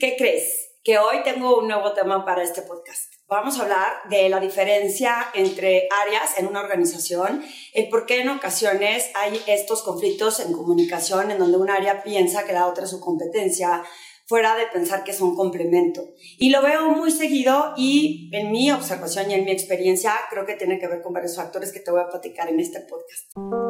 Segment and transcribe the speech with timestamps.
[0.00, 0.78] ¿Qué crees?
[0.82, 3.12] Que hoy tengo un nuevo tema para este podcast.
[3.28, 7.44] Vamos a hablar de la diferencia entre áreas en una organización,
[7.74, 12.46] el por qué en ocasiones hay estos conflictos en comunicación en donde un área piensa
[12.46, 13.82] que la otra es su competencia,
[14.26, 16.08] fuera de pensar que es un complemento.
[16.38, 20.54] Y lo veo muy seguido y en mi observación y en mi experiencia creo que
[20.54, 23.69] tiene que ver con varios factores que te voy a platicar en este podcast.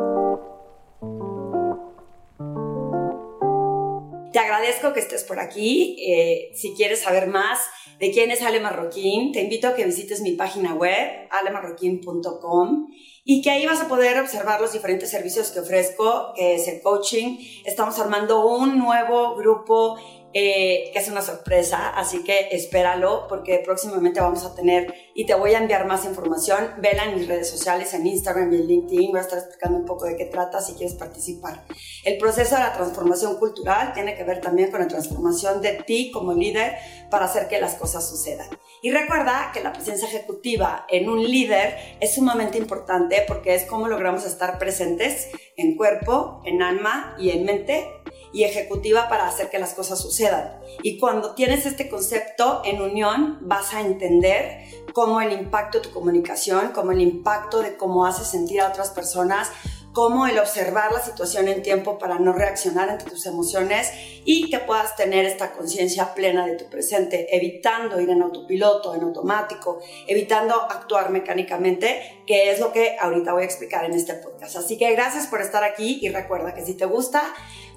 [4.33, 5.97] Te agradezco que estés por aquí.
[6.07, 7.59] Eh, si quieres saber más
[7.99, 12.87] de quién es Ale Marroquín, te invito a que visites mi página web, alemarroquín.com,
[13.25, 16.81] y que ahí vas a poder observar los diferentes servicios que ofrezco, que es el
[16.81, 17.39] coaching.
[17.65, 19.99] Estamos armando un nuevo grupo
[20.33, 25.55] eh, es una sorpresa, así que espéralo porque próximamente vamos a tener y te voy
[25.55, 26.75] a enviar más información.
[26.79, 29.87] Vela en mis redes sociales, en Instagram y en LinkedIn, voy a estar explicando un
[29.87, 31.65] poco de qué trata si quieres participar.
[32.05, 36.13] El proceso de la transformación cultural tiene que ver también con la transformación de ti
[36.13, 36.77] como líder
[37.11, 38.49] para hacer que las cosas sucedan.
[38.83, 43.89] Y recuerda que la presencia ejecutiva en un líder es sumamente importante porque es cómo
[43.89, 47.89] logramos estar presentes en cuerpo, en alma y en mente
[48.33, 50.61] y ejecutiva para hacer que las cosas sucedan.
[50.83, 55.93] Y cuando tienes este concepto en unión, vas a entender cómo el impacto de tu
[55.93, 59.51] comunicación, cómo el impacto de cómo haces sentir a otras personas,
[59.93, 63.91] cómo el observar la situación en tiempo para no reaccionar ante tus emociones
[64.25, 69.03] y que puedas tener esta conciencia plena de tu presente, evitando ir en autopiloto, en
[69.03, 74.57] automático, evitando actuar mecánicamente, que es lo que ahorita voy a explicar en este podcast.
[74.57, 77.23] Así que gracias por estar aquí y recuerda que si te gusta,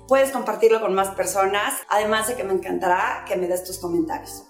[0.07, 4.43] Puedes compartirlo con más personas, además de que me encantará que me des tus comentarios.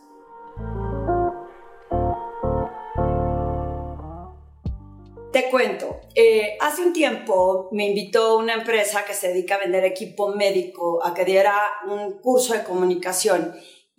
[5.32, 9.84] Te cuento, eh, hace un tiempo me invitó una empresa que se dedica a vender
[9.84, 11.56] equipo médico a que diera
[11.88, 13.56] un curso de comunicación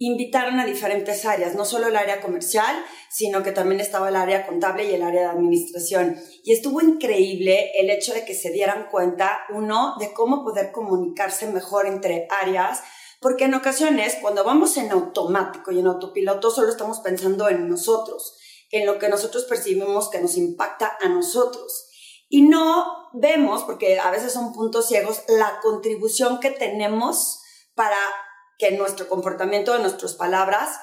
[0.06, 2.76] invitaron a diferentes áreas, no solo el área comercial,
[3.10, 6.16] sino que también estaba el área contable y el área de administración.
[6.42, 11.46] Y estuvo increíble el hecho de que se dieran cuenta, uno, de cómo poder comunicarse
[11.46, 12.80] mejor entre áreas,
[13.20, 18.36] porque en ocasiones cuando vamos en automático y en autopiloto solo estamos pensando en nosotros,
[18.70, 21.86] en lo que nosotros percibimos que nos impacta a nosotros.
[22.28, 27.40] Y no vemos, porque a veces son puntos ciegos, la contribución que tenemos
[27.74, 27.96] para
[28.58, 30.78] que nuestro comportamiento, nuestras palabras,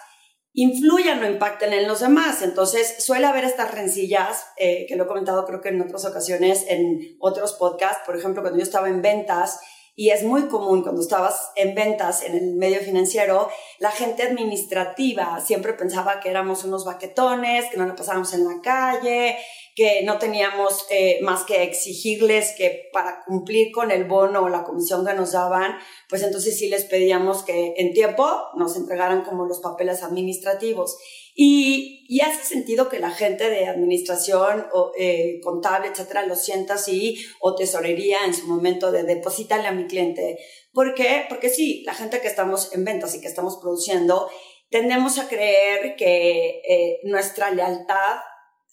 [0.54, 2.42] influyan o impacten en los demás.
[2.42, 6.66] Entonces, suele haber estas rencillas, eh, que lo he comentado creo que en otras ocasiones,
[6.68, 9.59] en otros podcasts, por ejemplo, cuando yo estaba en ventas,
[9.94, 13.50] y es muy común cuando estabas en ventas en el medio financiero,
[13.80, 18.62] la gente administrativa siempre pensaba que éramos unos baquetones, que no la pasábamos en la
[18.64, 19.38] calle,
[19.76, 24.64] que no teníamos eh, más que exigirles que para cumplir con el bono o la
[24.64, 25.78] comisión que nos daban,
[26.09, 30.98] pues entonces sí les pedíamos que en tiempo nos entregaran como los papeles administrativos.
[31.34, 36.74] Y, y hace sentido que la gente de administración o eh, contable, etcétera, lo sienta
[36.74, 40.38] así, o tesorería en su momento de depositarle a mi cliente.
[40.74, 41.26] ¿Por qué?
[41.30, 44.30] Porque sí, la gente que estamos en ventas y que estamos produciendo,
[44.70, 48.18] tendemos a creer que eh, nuestra lealtad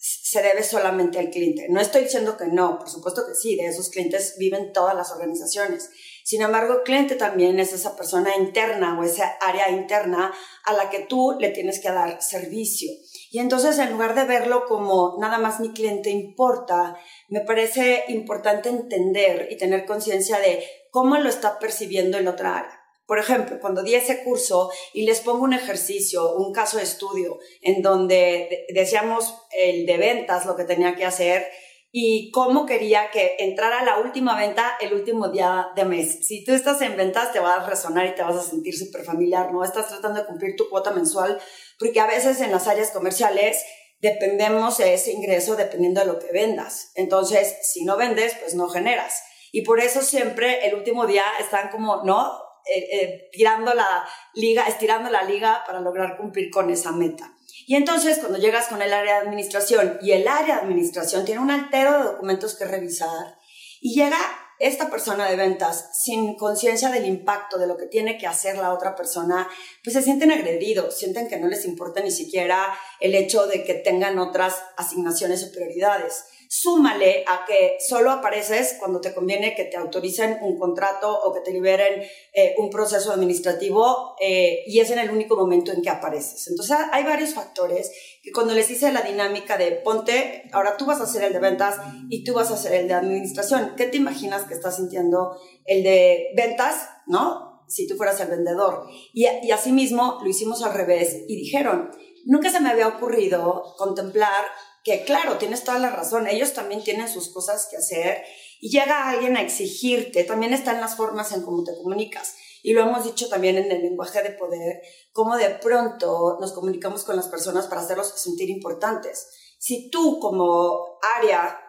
[0.00, 1.66] se debe solamente al cliente.
[1.68, 5.10] No estoy diciendo que no, por supuesto que sí, de esos clientes viven todas las
[5.10, 5.90] organizaciones.
[6.24, 10.32] Sin embargo, el cliente también es esa persona interna o esa área interna
[10.64, 12.92] a la que tú le tienes que dar servicio.
[13.32, 16.96] Y entonces, en lugar de verlo como nada más mi cliente importa,
[17.28, 22.77] me parece importante entender y tener conciencia de cómo lo está percibiendo en otra área.
[23.08, 27.38] Por ejemplo, cuando di ese curso y les pongo un ejercicio, un caso de estudio,
[27.62, 31.48] en donde decíamos el de ventas, lo que tenía que hacer,
[31.90, 36.18] y cómo quería que entrara la última venta el último día de mes.
[36.28, 39.04] Si tú estás en ventas, te va a resonar y te vas a sentir súper
[39.04, 39.64] familiar, ¿no?
[39.64, 41.40] Estás tratando de cumplir tu cuota mensual,
[41.78, 43.64] porque a veces en las áreas comerciales
[44.02, 46.92] dependemos de ese ingreso dependiendo de lo que vendas.
[46.94, 49.22] Entonces, si no vendes, pues no generas.
[49.50, 52.47] Y por eso siempre el último día están como, ¿no?
[52.74, 57.32] Eh, eh, la liga, estirando la liga para lograr cumplir con esa meta.
[57.66, 61.40] Y entonces cuando llegas con el área de administración y el área de administración tiene
[61.40, 63.36] un altero de documentos que revisar
[63.80, 64.18] y llega
[64.58, 68.72] esta persona de ventas sin conciencia del impacto de lo que tiene que hacer la
[68.72, 69.48] otra persona,
[69.84, 73.74] pues se sienten agredidos, sienten que no les importa ni siquiera el hecho de que
[73.74, 76.24] tengan otras asignaciones o prioridades.
[76.50, 81.40] Súmale a que solo apareces cuando te conviene que te autoricen un contrato o que
[81.40, 82.02] te liberen
[82.32, 86.48] eh, un proceso administrativo eh, y es en el único momento en que apareces.
[86.48, 87.92] Entonces hay varios factores
[88.22, 91.38] que cuando les hice la dinámica de ponte, ahora tú vas a hacer el de
[91.38, 91.76] ventas
[92.08, 95.82] y tú vas a hacer el de administración, ¿qué te imaginas que está sintiendo el
[95.82, 97.62] de ventas, no?
[97.68, 98.86] Si tú fueras el vendedor.
[99.12, 101.90] Y, y asimismo lo hicimos al revés y dijeron,
[102.24, 104.46] nunca se me había ocurrido contemplar
[104.84, 108.24] que, claro, tienes toda la razón, ellos también tienen sus cosas que hacer
[108.60, 112.34] y llega alguien a exigirte, también están las formas en cómo te comunicas.
[112.62, 114.82] Y lo hemos dicho también en el lenguaje de poder,
[115.12, 119.28] cómo de pronto nos comunicamos con las personas para hacerlos sentir importantes.
[119.58, 121.60] Si tú como área,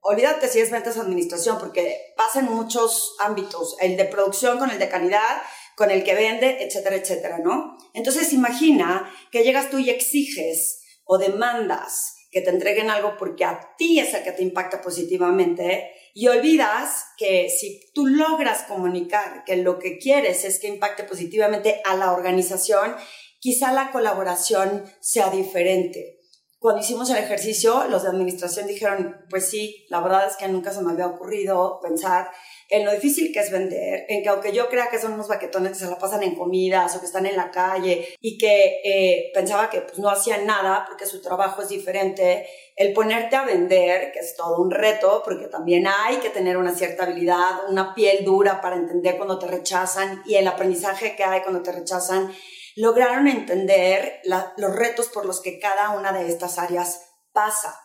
[0.00, 4.78] olvídate si es ventas administración, porque pasa en muchos ámbitos, el de producción con el
[4.78, 5.42] de calidad,
[5.76, 7.76] con el que vende, etcétera, etcétera, ¿no?
[7.94, 13.74] Entonces imagina que llegas tú y exiges o demandas que te entreguen algo porque a
[13.76, 19.56] ti es el que te impacta positivamente y olvidas que si tú logras comunicar que
[19.56, 22.96] lo que quieres es que impacte positivamente a la organización,
[23.38, 26.17] quizá la colaboración sea diferente.
[26.60, 30.72] Cuando hicimos el ejercicio, los de administración dijeron, pues sí, la verdad es que nunca
[30.72, 32.32] se me había ocurrido pensar
[32.68, 35.72] en lo difícil que es vender, en que aunque yo crea que son unos baquetones
[35.72, 39.30] que se la pasan en comidas o que están en la calle y que eh,
[39.32, 44.10] pensaba que pues, no hacían nada porque su trabajo es diferente, el ponerte a vender,
[44.10, 48.24] que es todo un reto, porque también hay que tener una cierta habilidad, una piel
[48.24, 52.32] dura para entender cuando te rechazan y el aprendizaje que hay cuando te rechazan,
[52.78, 57.02] lograron entender los retos por los que cada una de estas áreas
[57.32, 57.76] pasa.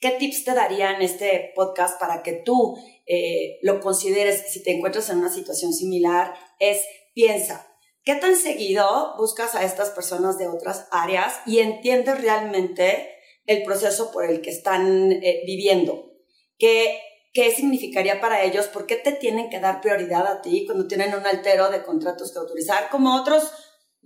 [0.00, 4.72] ¿Qué tips te daría en este podcast para que tú eh, lo consideres si te
[4.72, 6.32] encuentras en una situación similar?
[6.58, 6.80] Es
[7.12, 7.66] piensa,
[8.04, 13.10] ¿qué tan seguido buscas a estas personas de otras áreas y entiendes realmente
[13.44, 16.10] el proceso por el que están eh, viviendo?
[16.56, 17.02] ¿Qué,
[17.34, 18.66] ¿Qué significaría para ellos?
[18.68, 22.32] ¿Por qué te tienen que dar prioridad a ti cuando tienen un altero de contratos
[22.32, 22.88] que autorizar?
[22.88, 23.52] Como otros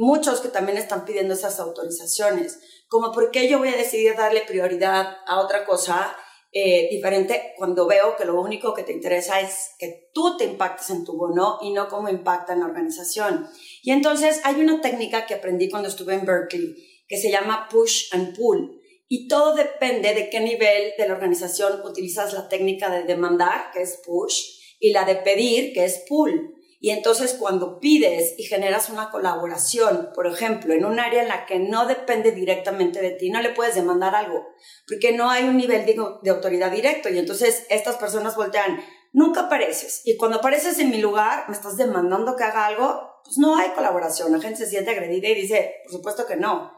[0.01, 2.59] muchos que también están pidiendo esas autorizaciones
[2.89, 6.17] como por qué yo voy a decidir darle prioridad a otra cosa
[6.53, 10.91] eh, diferente cuando veo que lo único que te interesa es que tú te impactes
[10.91, 13.47] en tu bono y no cómo impacta en la organización.
[13.83, 16.75] Y entonces hay una técnica que aprendí cuando estuve en Berkeley
[17.07, 18.81] que se llama push and pull.
[19.07, 23.83] Y todo depende de qué nivel de la organización utilizas la técnica de demandar, que
[23.83, 26.55] es push, y la de pedir, que es pull.
[26.83, 31.45] Y entonces cuando pides y generas una colaboración, por ejemplo, en un área en la
[31.45, 34.47] que no depende directamente de ti, no le puedes demandar algo,
[34.89, 37.11] porque no hay un nivel de, autoridad directo.
[37.11, 38.81] Y entonces estas personas voltean,
[39.13, 40.01] nunca apareces.
[40.07, 43.69] Y cuando apareces en mi lugar, me estás demandando que haga algo, pues no hay
[43.71, 44.33] colaboración.
[44.33, 46.73] La gente se siente agredida y dice, por supuesto que no.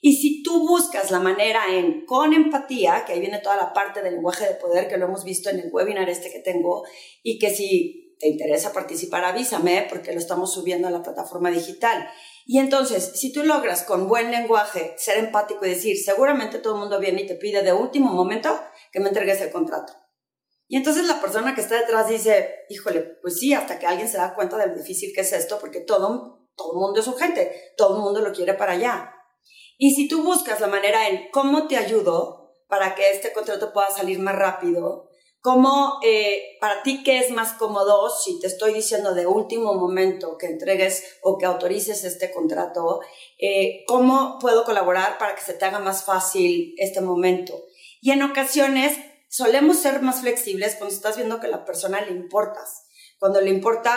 [0.00, 4.00] Y si tú buscas la manera en con empatía, que ahí viene toda la parte
[4.00, 6.84] del lenguaje de poder que lo hemos visto en el webinar este que tengo,
[7.24, 12.06] y que si te interesa participar, avísame porque lo estamos subiendo a la plataforma digital.
[12.44, 16.80] Y entonces, si tú logras con buen lenguaje ser empático y decir, seguramente todo el
[16.80, 18.60] mundo viene y te pide de último momento
[18.92, 19.94] que me entregues el contrato.
[20.68, 24.18] Y entonces la persona que está detrás dice, híjole, pues sí, hasta que alguien se
[24.18, 27.72] da cuenta de lo difícil que es esto, porque todo, todo el mundo es urgente,
[27.78, 29.14] todo el mundo lo quiere para allá.
[29.78, 33.90] Y si tú buscas la manera en cómo te ayudo para que este contrato pueda
[33.90, 35.09] salir más rápido,
[35.42, 40.36] ¿Cómo, eh, para ti, qué es más cómodo si te estoy diciendo de último momento
[40.36, 43.00] que entregues o que autorices este contrato?
[43.38, 47.64] Eh, ¿Cómo puedo colaborar para que se te haga más fácil este momento?
[48.02, 48.98] Y en ocasiones
[49.30, 52.84] solemos ser más flexibles cuando estás viendo que a la persona le importas
[53.20, 53.94] cuando le importa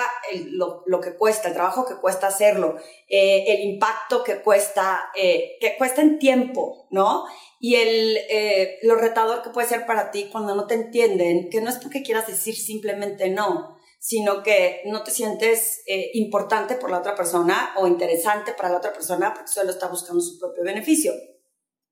[0.51, 2.75] lo, lo, que cuesta, el trabajo que cuesta hacerlo,
[3.07, 7.23] eh, el impacto que cuesta, eh, que cuesta en tiempo, ¿no?
[7.57, 11.61] Y el, eh, lo retador que puede ser para ti cuando no te entienden, que
[11.61, 16.99] no es porque quieras decir simplemente no, sino que no te sientes importante por la
[16.99, 21.13] otra persona o interesante para la otra persona porque solo está buscando su propio beneficio.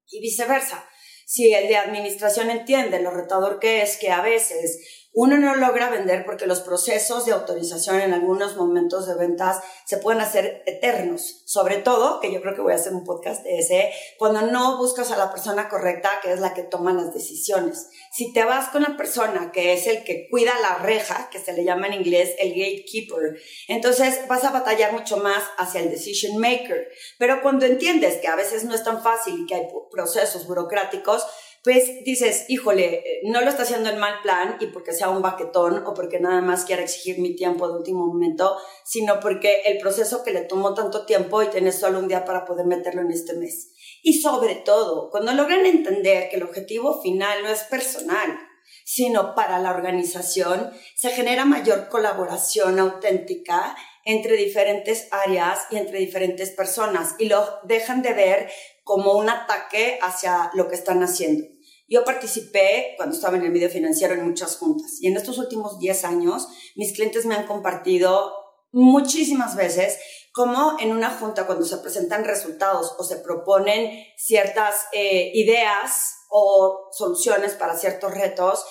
[0.08, 0.86] Y viceversa.
[1.25, 5.89] Si el de administración entiende lo retador que es que a veces uno no logra
[5.89, 11.44] vender porque los procesos de autorización en algunos momentos de ventas se pueden hacer eternos.
[11.46, 14.77] Sobre todo, que yo creo que voy a hacer un podcast de ese, cuando no
[14.77, 17.89] buscas a la persona correcta, que es la que toma las decisiones.
[18.13, 21.53] Si te vas con la persona que es el que cuida la reja, que se
[21.53, 23.38] le llama en inglés el gatekeeper,
[23.68, 26.88] entonces vas a batallar mucho más hacia el decision maker.
[27.18, 31.25] Pero cuando entiendes que a veces no es tan fácil y que hay procesos burocráticos,
[31.63, 35.22] pues dices, híjole, eh, no lo está haciendo en mal plan y porque sea un
[35.22, 39.77] baquetón o porque nada más quiera exigir mi tiempo de último momento, sino porque el
[39.77, 43.12] proceso que le tomó tanto tiempo y tienes solo un día para poder meterlo en
[43.12, 43.74] este mes.
[44.01, 48.39] Y sobre todo, cuando logran entender que el objetivo final no es personal,
[48.84, 56.50] sino para la organización, se genera mayor colaboración auténtica entre diferentes áreas y entre diferentes
[56.50, 58.51] personas y lo dejan de ver
[58.91, 61.45] como un ataque hacia lo que están haciendo.
[61.88, 65.79] Yo participé cuando estaba en el medio financiero en muchas juntas y en estos últimos
[65.79, 68.33] 10 años mis clientes me han compartido
[68.74, 69.98] muchísimas veces
[70.33, 76.89] como en una junta cuando se presentan resultados o se proponen ciertas eh, ideas o
[76.91, 78.65] soluciones para ciertos retos,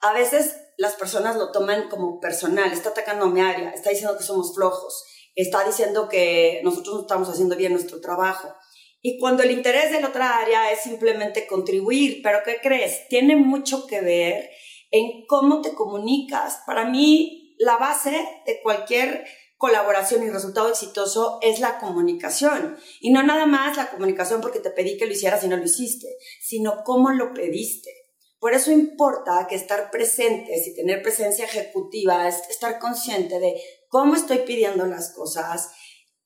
[0.00, 4.24] a veces las personas lo toman como personal, está atacando mi área, está diciendo que
[4.24, 5.02] somos flojos,
[5.34, 8.54] está diciendo que nosotros no estamos haciendo bien nuestro trabajo.
[9.02, 13.08] Y cuando el interés de la otra área es simplemente contribuir, pero ¿qué crees?
[13.08, 14.48] Tiene mucho que ver
[14.92, 16.60] en cómo te comunicas.
[16.64, 18.10] Para mí, la base
[18.46, 19.24] de cualquier
[19.56, 22.76] colaboración y resultado exitoso es la comunicación.
[23.00, 25.64] Y no nada más la comunicación porque te pedí que lo hicieras y no lo
[25.64, 26.06] hiciste,
[26.40, 27.90] sino cómo lo pediste.
[28.38, 33.54] Por eso importa que estar presentes y tener presencia ejecutiva es estar consciente de
[33.88, 35.70] cómo estoy pidiendo las cosas,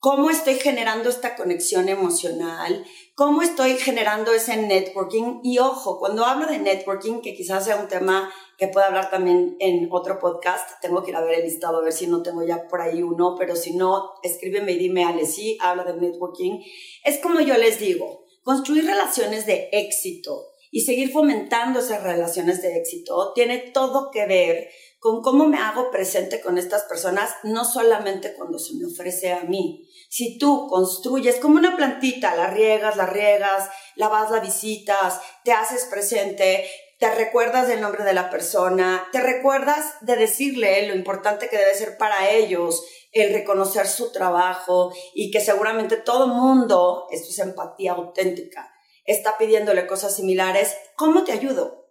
[0.06, 2.86] cómo estoy generando esta conexión emocional,
[3.16, 5.40] cómo estoy generando ese networking.
[5.42, 9.56] Y ojo, cuando hablo de networking, que quizás sea un tema que pueda hablar también
[9.58, 12.44] en otro podcast, tengo que ir a ver el listado a ver si no tengo
[12.44, 16.60] ya por ahí uno, pero si no, escríbeme y dime, Ale, sí, habla de networking.
[17.02, 22.76] Es como yo les digo, construir relaciones de éxito y seguir fomentando esas relaciones de
[22.76, 24.68] éxito tiene todo que ver
[24.98, 29.44] con cómo me hago presente con estas personas, no solamente cuando se me ofrece a
[29.44, 29.88] mí.
[30.10, 35.52] Si tú construyes como una plantita, la riegas, la riegas, la vas, la visitas, te
[35.52, 36.68] haces presente,
[36.98, 41.74] te recuerdas del nombre de la persona, te recuerdas de decirle lo importante que debe
[41.74, 47.92] ser para ellos el reconocer su trabajo y que seguramente todo mundo, esto es empatía
[47.92, 48.75] auténtica,
[49.06, 51.86] está pidiéndole cosas similares, ¿cómo te ayudo?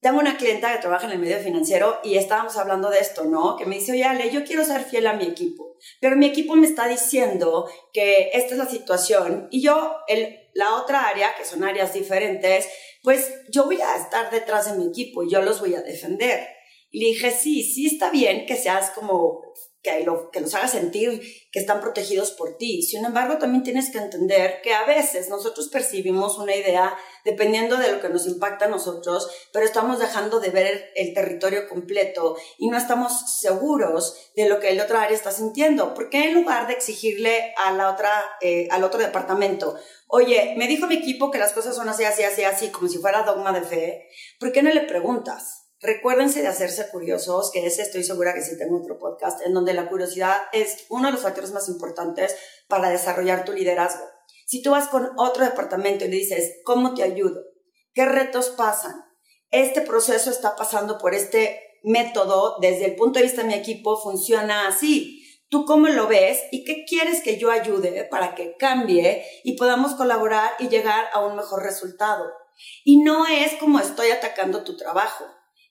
[0.00, 3.56] Tengo una clienta que trabaja en el medio financiero y estábamos hablando de esto, ¿no?
[3.56, 6.56] Que me dice, oye, Ale, yo quiero ser fiel a mi equipo, pero mi equipo
[6.56, 11.44] me está diciendo que esta es la situación y yo, el, la otra área, que
[11.44, 12.66] son áreas diferentes,
[13.02, 16.48] pues yo voy a estar detrás de mi equipo y yo los voy a defender.
[16.90, 19.42] Y le dije, sí, sí está bien que seas como
[19.82, 22.82] que, lo, los haga sentir que están protegidos por ti.
[22.82, 27.90] Sin embargo, también tienes que entender que a veces nosotros percibimos una idea dependiendo de
[27.92, 32.68] lo que nos impacta a nosotros, pero estamos dejando de ver el, territorio completo y
[32.68, 35.92] no estamos seguros de lo que el otro área está sintiendo.
[35.94, 38.10] ¿Por qué en lugar de exigirle a otra,
[38.40, 42.22] eh, al otro departamento, oye, me dijo mi equipo que las cosas son así, así,
[42.22, 44.08] así, así, como si fuera dogma de fe,
[44.38, 45.59] ¿por qué no le preguntas?
[45.82, 49.72] Recuérdense de hacerse curiosos, que ese estoy segura que sí tengo otro podcast, en donde
[49.72, 52.36] la curiosidad es uno de los factores más importantes
[52.68, 54.04] para desarrollar tu liderazgo.
[54.46, 57.40] Si tú vas con otro departamento y le dices, ¿cómo te ayudo?
[57.94, 58.94] ¿Qué retos pasan?
[59.50, 63.96] Este proceso está pasando por este método, desde el punto de vista de mi equipo,
[63.96, 65.24] funciona así.
[65.48, 69.94] ¿Tú cómo lo ves y qué quieres que yo ayude para que cambie y podamos
[69.94, 72.30] colaborar y llegar a un mejor resultado?
[72.84, 75.24] Y no es como estoy atacando tu trabajo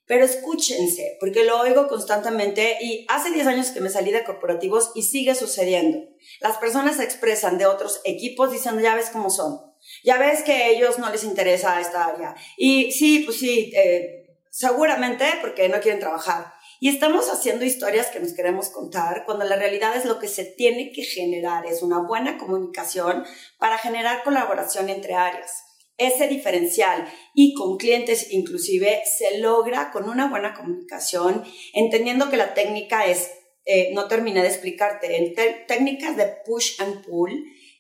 [0.10, 4.90] pero escúchense, porque lo oigo constantemente y hace 10 años que me salí de corporativos
[4.96, 6.00] y sigue sucediendo.
[6.42, 9.62] Las personas se expresan de otros equipos diciendo, ya ves cómo son,
[10.04, 12.36] ya ves que a ellos no les interesa esta área.
[12.58, 16.54] Y sí, pues sí, eh, seguramente porque no quieren trabajar.
[16.80, 20.44] Y estamos haciendo historias que nos queremos contar cuando la realidad es lo que se
[20.44, 23.26] tiene que generar, es una buena comunicación
[23.60, 25.69] para generar colaboración entre áreas.
[26.00, 32.54] Ese diferencial y con clientes inclusive se logra con una buena comunicación, entendiendo que la
[32.54, 33.30] técnica es,
[33.66, 35.36] eh, no terminé de explicarte, en
[35.68, 37.32] técnicas de push and pull,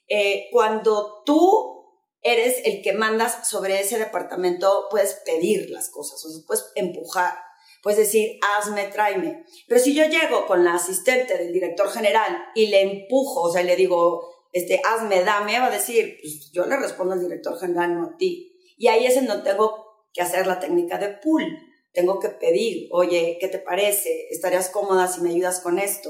[0.10, 1.80] eh, cuando tú
[2.22, 7.36] eres el que mandas sobre ese departamento, puedes pedir las cosas, o puedes empujar,
[7.82, 9.46] puedes decir, hazme, tráeme.
[9.68, 13.64] Pero si yo llego con la asistente del director general y le empujo, o sea,
[13.64, 17.96] le digo, este, hazme, dame, va a decir, pues yo le respondo al director general,
[17.96, 18.56] no a ti.
[18.78, 21.44] Y ahí es en donde tengo que hacer la técnica de pull.
[21.92, 24.28] Tengo que pedir, oye, ¿qué te parece?
[24.30, 26.10] ¿Estarías cómoda si me ayudas con esto?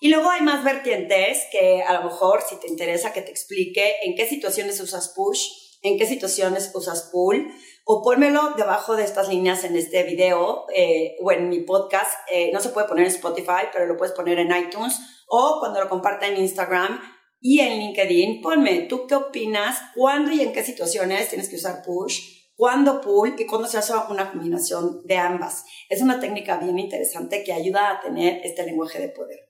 [0.00, 3.96] Y luego hay más vertientes que a lo mejor si te interesa que te explique
[4.02, 5.46] en qué situaciones usas push,
[5.82, 7.52] en qué situaciones usas pull,
[7.84, 12.10] o pónmelo debajo de estas líneas en este video eh, o en mi podcast.
[12.32, 15.80] Eh, no se puede poner en Spotify, pero lo puedes poner en iTunes o cuando
[15.80, 17.00] lo comparta en Instagram
[17.40, 19.78] y en LinkedIn, ponme, ¿tú qué opinas?
[19.94, 22.20] ¿Cuándo y en qué situaciones tienes que usar push?
[22.56, 23.34] ¿Cuándo pull?
[23.38, 25.64] Y cuándo se hace una combinación de ambas.
[25.90, 29.46] Es una técnica bien interesante que ayuda a tener este lenguaje de poder.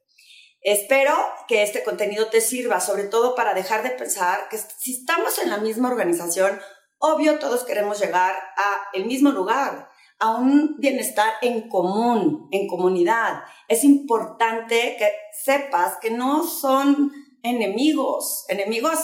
[0.61, 1.15] Espero
[1.47, 5.51] que este contenido te sirva, sobre todo para dejar de pensar que si estamos en
[5.51, 6.61] la misma organización,
[6.99, 9.89] obvio todos queremos llegar a el mismo lugar,
[10.19, 13.45] a un bienestar en común, en comunidad.
[13.69, 15.09] Es importante que
[15.45, 17.13] sepas que no son
[17.47, 18.45] enemigos.
[18.49, 18.99] Enemigos,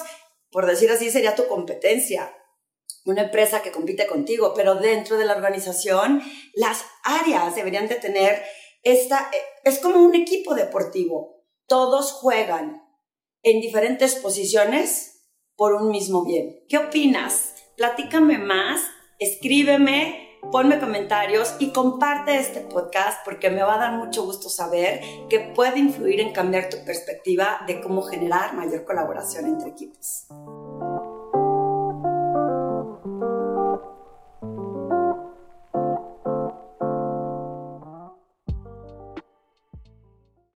[0.51, 2.35] por decir así, sería tu competencia.
[3.05, 6.23] Una empresa que compite contigo, pero dentro de la organización,
[6.55, 8.43] las áreas deberían de tener
[8.83, 9.31] esta,
[9.65, 11.41] es como un equipo deportivo.
[11.69, 12.83] todos juegan
[13.43, 15.13] en diferentes posiciones
[15.57, 16.65] por un mismo bien.
[16.69, 17.55] ¿Qué opinas?
[17.77, 18.83] Platícame más,
[19.19, 25.01] escríbeme, ponme comentarios y comparte este podcast porque me va a dar mucho gusto saber
[25.29, 30.27] que puede influir en cambiar tu perspectiva de cómo generar mayor colaboración entre equipos.